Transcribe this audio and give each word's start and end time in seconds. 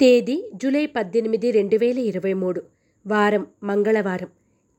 తేదీ 0.00 0.50
జూలై 0.54 0.86
పద్దెనిమిది 0.86 1.50
రెండు 1.50 1.76
వేల 1.76 1.98
ఇరవై 1.98 2.32
మూడు. 2.32 2.62
వారం 3.06 3.46
మంగళవారం. 3.62 4.28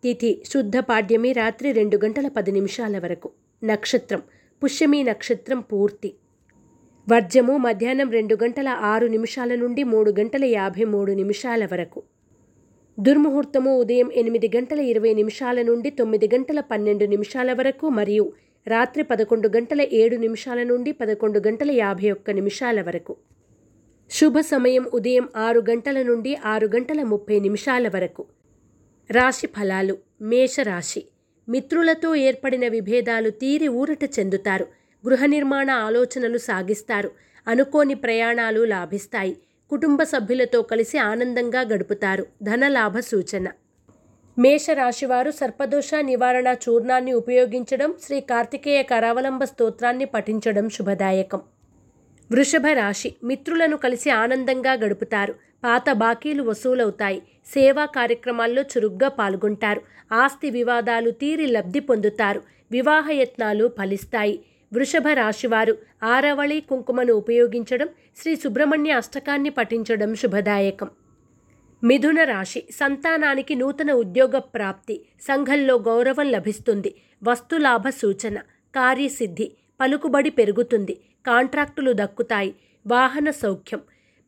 తిథి 0.04 0.42
శుద్ధ 0.46 0.78
పాడ్యమి 0.78 1.32
రాత్రి 1.32 1.72
రెండు 1.72 1.98
గంటల 1.98 2.28
పది 2.28 2.52
నిమిషాల 2.52 3.00
వరకు. 3.00 3.30
నక్షత్రం 3.64 4.22
పుష్యమి 4.64 5.04
నక్షత్రం 5.04 5.60
పూర్తి. 5.60 6.14
వర్జము 7.12 7.58
మధ్యాహ్నం 7.58 8.12
రెండు 8.12 8.38
గంటల 8.44 8.68
ఆరు 8.68 9.08
నిమిషాల 9.08 9.56
నుండి 9.56 9.84
మూడు 9.84 10.12
గంటల 10.20 10.46
యాభై 10.46 10.84
మూడు 10.84 11.12
నిమిషాల 11.12 11.66
వరకు. 11.66 12.04
దుర్ముహూర్తము 13.00 13.78
ఉదయం 13.78 14.12
ఎనిమిది 14.12 14.52
గంటల 14.56 14.80
ఇరవై 14.80 15.14
నిమిషాల 15.14 15.62
నుండి 15.62 15.90
తొమ్మిది 15.90 16.30
గంటల 16.36 16.60
పన్నెండు 16.60 17.06
నిమిషాల 17.06 17.54
వరకు 17.54 17.90
మరియు 17.90 18.34
రాత్రి 18.68 19.04
పదకొండు 19.04 19.48
గంటల 19.48 19.82
ఏడు 19.82 20.16
నిమిషాల 20.16 20.64
నుండి 20.64 20.92
పదకొండు 20.92 21.40
గంటల 21.40 21.72
యాభై 21.72 22.12
ఒక్క 22.12 22.32
నిమిషాల 22.32 22.82
వరకు. 22.82 23.16
శుభ 24.12 24.40
సమయం 24.40 24.86
ఉదయం 24.94 25.30
ఆరు 25.36 25.60
గంటల 25.60 26.02
నుండి 26.02 26.38
ఆరు 26.46 26.68
గంటల 26.68 27.04
ముప్పై 27.04 27.40
నిమిషాల 27.40 27.88
వరకు. 27.88 28.26
రాశి 29.12 29.48
ఫలాలు. 29.48 29.98
మేషరాశి. 30.22 31.04
మిత్రులతో 31.50 32.16
ఏర్పడిన 32.16 32.68
విభేదాలు 32.68 33.30
తీరి 33.30 33.68
ఊరట 33.68 34.04
చెందుతారు. 34.04 34.68
గృహ 35.08 35.26
నిర్మాణ 35.26 35.72
ఆలోచనలు 35.72 36.38
సాగిస్తారు. 36.38 37.12
అనుకోని 37.48 37.94
ప్రయాణాలు 37.94 38.66
లాభిస్తాయి. 38.66 39.38
కుటుంబ 39.70 40.04
సభ్యులతో 40.04 40.62
కలిసి 40.62 40.98
ఆనందంగా 40.98 41.62
గడుపుతారు. 41.62 42.26
ధనలాభ 42.44 43.00
సూచన. 43.00 43.48
మేషరాశివారు 44.40 45.32
సర్పదోష 45.32 45.92
నివారణ 46.02 46.56
చూర్ణాన్ని 46.70 47.14
ఉపయోగించడం 47.14 47.96
శ్రీ 48.04 48.20
కార్తికేయ 48.20 48.84
కరావలంబ 48.84 49.44
స్తోత్రాన్ని 49.44 50.06
పఠించడం 50.06 50.70
శుభదాయకం. 50.70 51.42
వృషభ 52.32 52.68
రాశి 52.74 53.16
మిత్రులను 53.24 53.78
కలిసి 53.78 54.10
ఆనందంగా 54.10 54.74
గడుపుతారు. 54.74 55.34
పాత 55.64 55.92
బాకీలు 55.92 56.44
వసూలవుతాయి. 56.44 57.22
సేవా 57.46 57.86
కార్యక్రమాల్లో 57.86 58.62
చురుగ్గా 58.62 59.10
పాల్గొంటారు. 59.10 59.82
ఆస్తి 60.12 60.50
వివాదాలు 60.50 61.10
తీరి 61.12 61.48
లబ్ధి 61.48 61.80
పొందుతారు. 61.80 62.42
వివాహయత్నాలు 62.72 63.72
ఫలిస్తాయి. 63.80 64.40
వృషభ 64.74 65.08
రాశివారు 65.14 65.78
ఆరవళి 66.04 66.62
కుంకుమను 66.62 67.14
ఉపయోగించడం 67.14 67.90
శ్రీ 68.18 68.36
సుబ్రహ్మణ్య 68.36 68.92
అష్టకాన్ని 68.92 69.50
పఠించడం 69.50 70.16
శుభదాయకం. 70.16 70.90
మిథున 71.84 72.24
రాశి 72.24 72.64
సంతానానికి 72.72 73.56
నూతన 73.56 73.92
ఉద్యోగ 73.92 74.38
ప్రాప్తి 74.38 75.06
సంఘంలో 75.22 75.76
గౌరవం 75.76 76.32
లభిస్తుంది. 76.32 76.96
వస్తులాభ 77.24 77.90
సూచన 77.90 78.38
కార్యసిద్ధి 78.76 79.48
పలుకుబడి 79.82 80.30
పెరుగుతుంది. 80.30 81.00
కాంట్రాక్టులు 81.28 81.92
దక్కుతాయి. 81.96 82.56
వాహన 82.88 83.30
సౌఖ్యం. 83.30 83.82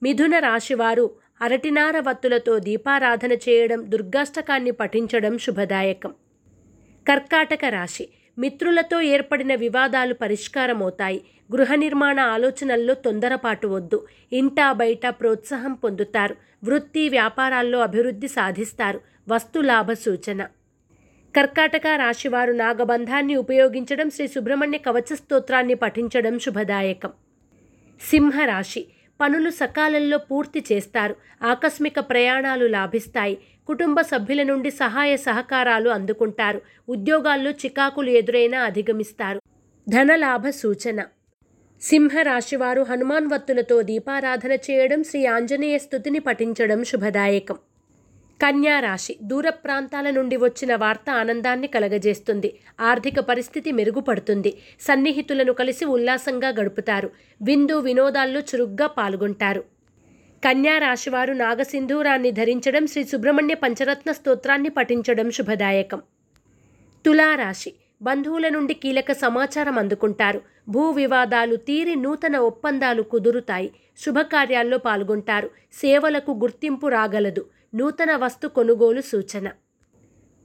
మిథున 0.03 0.39
రాశివారు 0.39 1.09
అరటినార 1.41 1.99
వత్తులతో 1.99 2.59
దీపారాధన 2.59 3.31
చేయడం 3.31 3.85
దుర్గాష్టకాన్ని 3.87 4.71
పఠించడం 4.71 5.37
శుభదాయకం. 5.37 6.13
కర్కాటక 7.07 7.65
రాశి. 7.69 8.09
మిత్రులతో 8.39 9.01
ఏర్పడిన 9.01 9.55
వివాదాలు 9.55 10.13
పరిష్కారమవుతాయి. 10.13 11.21
గృహ 11.55 11.75
నిర్మాణ 11.75 12.19
ఆలోచనల్లో 12.19 12.93
తొందరపాటు 12.93 13.67
వద్దు. 13.67 14.07
ఇంటా 14.33 14.71
బయట 14.71 15.07
ప్రోత్సాహం 15.07 15.73
పొందుతారు. 15.73 16.35
వృత్తి 16.63 17.09
వ్యాపారాల్లో 17.09 17.79
అభివృద్ధి 17.79 18.27
సాధిస్తారు. 18.27 19.01
వస్తులాభ 19.29 19.93
సూచన. 19.93 20.47
కర్కాటక 21.36 21.88
రాశివారు 21.88 22.52
నాగబంధాన్ని 22.53 23.36
ఉపయోగించడం 23.36 24.09
శ్రీ 24.09 24.28
సుబ్రహ్మణ్య 24.28 24.78
కవచ 24.78 25.16
స్తోత్రాన్ని 25.16 25.73
పఠించడం 25.73 26.39
శుభదాయకం. 26.39 27.12
సింహరాశి. 28.02 28.86
పనులు 29.22 29.50
సకాలంలో 29.50 30.17
పూర్తి 30.17 30.66
చేస్తారు. 30.72 31.16
ఆకస్మిక 31.44 32.00
ప్రయాణాలు 32.00 32.66
లాభిస్తాయి. 32.67 33.38
కుటుంబ 33.67 34.02
సభ్యుల 34.02 34.44
నుండి 34.44 34.72
సహాయ 34.72 35.17
సహకారాలు 35.17 35.89
అందుకుంటారు. 35.89 36.61
ఉద్యోగాల్లో 36.89 37.52
చికాకులు 37.52 38.09
ఎదురైనా 38.09 38.61
అధిగమిస్తారు. 38.64 39.42
ధనలాభ 39.89 40.49
సూచన. 40.49 40.99
సింహరాశివారు 41.82 42.82
హనుమాన్ 42.82 43.27
వత్తులతో 43.27 43.82
దీపారాధన 43.82 44.52
చేయడం 44.52 45.04
శ్రీ 45.04 45.26
ఆంజనేయ 45.26 45.77
స్థుతిని 45.77 46.20
పఠించడం 46.20 46.83
శుభదాయకం. 46.83 47.58
కన్యా 48.43 48.80
రాశి 48.80 49.15
దూర 49.21 49.49
ప్రాంతాల 49.49 50.09
నుండి 50.09 50.37
వచ్చిన 50.37 50.76
వార్త 50.76 51.09
ఆనందాన్ని 51.09 51.67
కలగజేస్తుంది. 51.67 52.59
ఆర్థిక 52.80 53.20
పరిస్థితి 53.20 53.71
మెరుగుపడుతుంది. 53.71 54.58
సన్నిహితులను 54.81 55.54
కలిసి 55.54 55.86
ఉల్లాసంగా 55.86 56.49
గడుపుతారు. 56.49 57.09
విందు 57.42 57.80
వినోదాల్లో 57.80 58.39
చురుగ్గా 58.39 58.87
పాల్గొంటారు. 58.87 59.64
కన్యా 60.45 60.77
రాశివారు 60.77 61.33
నాగసింధూరాన్ని 61.33 62.31
ధరించడం 62.31 62.87
శ్రీ 62.87 63.04
సుబ్రహ్మణ్య 63.04 63.54
పంచరత్న 63.54 64.11
స్తోత్రాన్ని 64.11 64.70
పఠించడం 64.70 65.31
శుభదాయకం. 65.31 66.02
తులారాశి 67.05 67.73
బంధువుల 68.02 68.49
నుండి 68.49 68.73
కీలక 68.73 69.11
సమాచారం 69.11 69.80
అందుకుంటారు. 69.80 70.42
భూ 70.67 70.91
వివాదాలు 70.91 71.55
తీరి 71.55 71.95
నూతన 71.95 72.37
ఒప్పందాలు 72.37 73.01
కుదురుతాయి. 73.01 73.71
శుభకార్యాల్లో 73.97 74.77
పాల్గొంటారు. 74.77 75.49
సేవలకు 75.73 76.31
గుర్తింపు 76.31 76.87
రాగలదు. 76.87 77.45
నూతన 77.75 78.15
వస్తు 78.15 78.47
కొనుగోలు 78.47 79.01
సూచన. 79.01 79.47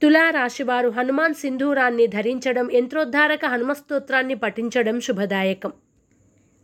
తులారాశివారు 0.01 0.89
హనుమాన్ 0.89 1.33
సింధూరాన్ని 1.33 2.07
ధరించడం 2.07 2.71
యంత్రోద్ధారక 2.71 3.45
హనుమస్తోత్రాన్ని 3.45 4.35
పఠించడం 4.35 4.99
శుభదాయకం. 4.99 5.73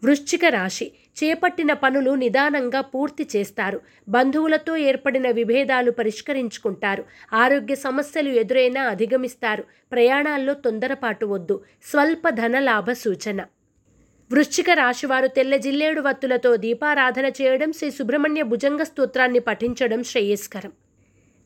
వృశ్చిక 0.03 0.45
రాశి. 0.45 0.91
చేపట్టిన 1.23 1.73
పనులు 1.73 2.11
నిదానంగా 2.11 2.81
పూర్తి 2.81 3.27
చేస్తారు. 3.35 3.81
బంధువులతో 4.09 4.77
ఏర్పడిన 4.77 5.29
విభేదాలు 5.29 5.91
పరిష్కరించుకుంటారు. 5.91 7.03
ఆరోగ్య 7.33 7.75
సమస్యలు 7.75 8.29
ఎదురైనా 8.29 8.81
అధిగమిస్తారు. 8.81 9.63
ప్రయాణాల్లో 9.91 10.53
తొందరపాటు 10.53 11.25
వద్దు. 11.25 11.63
స్వల్ప 11.83 12.29
ధన 12.29 12.59
లాభ 12.59 12.91
సూచన. 12.91 13.41
వృశ్చిక 14.31 14.69
రాశివారు 14.69 15.27
తెల్ల 15.27 15.55
జిల్లేడు 15.55 16.01
వత్తులతో 16.01 16.55
దీపారాధన 16.55 17.25
చేయడం 17.25 17.71
శ్రీ 17.71 17.91
సుబ్రహ్మణ్య 17.91 18.43
భుజంగ 18.43 18.83
స్తోత్రాన్ని 18.83 19.39
పఠించడం 19.39 20.03
శ్రేయస్కరం. 20.03 20.71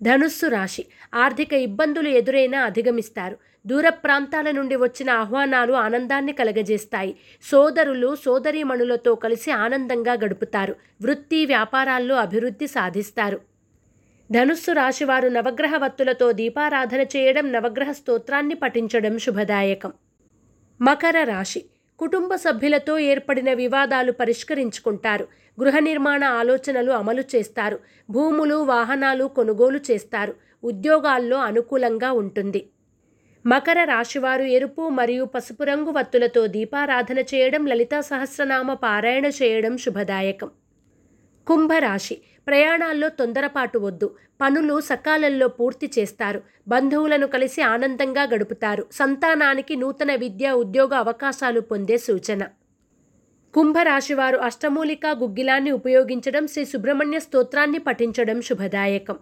ధనుస్సు 0.03 0.47
రాశి. 0.47 0.85
ఆర్థిక 1.13 1.53
ఇబ్బందులు 1.53 2.09
ఎదురైనా 2.09 2.61
అధిగమిస్తారు. 2.61 3.37
దూర 3.65 3.89
ప్రాంతాల 3.89 4.51
నుండి 4.51 4.75
వచ్చిన 4.75 5.09
ఆహ్వానాలు 5.09 5.73
ఆనందాన్ని 5.73 6.31
కలగజేస్తాయి. 6.31 7.15
సోదరులు 7.43 8.15
సోదరీమణులతో 8.15 9.15
కలిసి 9.15 9.51
ఆనందంగా 9.51 10.13
గడుపుతారు. 10.13 10.75
వృత్తి 11.01 11.45
వ్యాపారాల్లో 11.45 12.15
అభివృద్ధి 12.15 12.67
సాధిస్తారు. 12.67 13.41
ధనుస్సు 14.31 14.71
రాశివారు 14.71 15.27
నవగ్రహ 15.27 15.77
వత్తులతో 15.77 16.31
దీపారాధన 16.31 17.01
చేయడం 17.01 17.51
నవగ్రహ 17.51 17.91
స్తోత్రాన్ని 17.91 18.55
పఠించడం 18.55 19.19
శుభదాయకం. 19.19 19.93
మకర 20.81 21.23
రాశి. 21.23 21.65
కుటుంబ 21.99 22.35
సభ్యులతో 22.35 22.99
ఏర్పడిన 22.99 23.53
వివాదాలు 23.53 24.11
పరిష్కరించుకుంటారు. 24.11 25.27
గృహ 25.61 25.79
నిర్మాణ 25.79 26.23
ఆలోచనలు 26.23 26.91
అమలు 26.91 27.23
చేస్తారు. 27.35 27.79
భూములు 28.09 28.55
వాహనాలు 28.55 29.25
కొనుగోలు 29.25 29.79
చేస్తారు. 29.91 30.33
ఉద్యోగాల్లో 30.63 31.37
అనుకూలంగా 31.37 32.11
ఉంటుంది. 32.11 32.69
మకర 33.45 33.83
రాశివారు 33.83 34.43
ఎరుపు 34.43 34.89
మరియు 34.89 35.23
పసుపు 35.23 35.63
రంగు 35.63 35.91
వత్తులతో 35.91 36.47
దీపారాధన 36.47 37.19
చేయడం 37.19 37.65
లలితా 37.65 38.01
సహస్రనామ 38.01 38.73
పారాయణ 38.73 39.25
చేయడం 39.25 39.77
శుభదాయకం. 39.77 40.49
కుంభరాశి. 41.47 42.17
ప్రయాణాల్లో 42.47 43.09
తొందరపాటు 43.09 43.79
వద్దు. 43.79 44.15
పనులు 44.41 44.79
సకాలంలో 44.79 45.47
పూర్తి 45.47 45.91
చేస్తారు. 45.99 46.41
బంధువులను 46.67 47.27
కలిసి 47.27 47.61
ఆనందంగా 47.61 48.23
గడుపుతారు. 48.23 48.85
సంతానానికి 48.91 49.75
నూతన 49.75 50.15
విద్య 50.15 50.51
ఉద్యోగ 50.51 50.93
అవకాశాలు 50.93 51.59
పొందే 51.61 51.97
సూచన. 51.97 52.43
కుంభరాశివారు 53.59 54.37
అష్టమూలిక 54.37 55.05
గుగ్గిలాన్ని 55.21 55.71
ఉపయోగించడం 55.71 56.43
శ్రీ 56.47 56.65
సుబ్రహ్మణ్య 56.65 57.19
స్తోత్రాన్ని 57.19 57.79
పఠించడం 57.79 58.41
శుభదాయకం. 58.41 59.17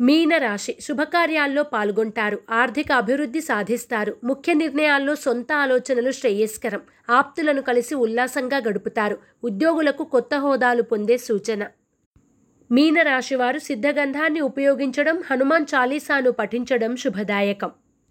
మీనరాశి 0.00 0.72
శుభకార్యాల్లో 0.80 1.62
పాల్గొంటారు 1.62 2.38
ఆర్థిక 2.50 2.92
అభివృద్ధి 2.92 3.40
సాధిస్తారు 3.40 4.12
ముఖ్య 4.24 4.52
నిర్ణయాల్లో 4.52 5.14
సొంత 5.14 5.52
ఆలోచనలు 5.52 6.10
శ్రేయస్కరం 6.10 6.82
ఆప్తులను 7.10 7.62
కలిసి 7.62 7.94
ఉల్లాసంగా 7.94 8.60
గడుపుతారు 8.68 9.18
ఉద్యోగులకు 9.44 10.04
కొత్త 10.04 10.34
హోదాలు 10.34 10.82
పొందే 10.82 11.18
సూచన. 11.18 11.62
మీనరాశివారు 12.70 13.58
సిద్ధగంధాన్ని 13.58 14.40
ఉపయోగించడం 14.40 15.22
హనుమాన్ 15.30 15.68
చాలీసాను 15.74 16.30
పఠించడం 16.30 16.96
శుభదాయకం. 16.96 17.70